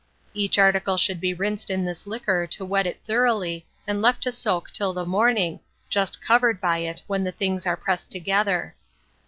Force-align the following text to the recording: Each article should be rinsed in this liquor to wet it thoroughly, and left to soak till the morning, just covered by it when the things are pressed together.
Each 0.33 0.57
article 0.57 0.97
should 0.97 1.21
be 1.21 1.31
rinsed 1.31 1.69
in 1.69 1.85
this 1.85 2.07
liquor 2.07 2.47
to 2.47 2.65
wet 2.65 2.87
it 2.87 3.03
thoroughly, 3.03 3.67
and 3.85 4.01
left 4.01 4.23
to 4.23 4.31
soak 4.31 4.71
till 4.73 4.93
the 4.93 5.05
morning, 5.05 5.59
just 5.91 6.19
covered 6.23 6.59
by 6.59 6.79
it 6.79 7.03
when 7.05 7.23
the 7.23 7.31
things 7.31 7.67
are 7.67 7.77
pressed 7.77 8.09
together. 8.09 8.73